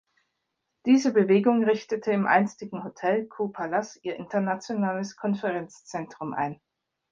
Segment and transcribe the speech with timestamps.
[0.87, 6.59] Diese Bewegung richtete im einstigen Hotel "Caux Palace" ihr internationales Konferenzzentrum ein.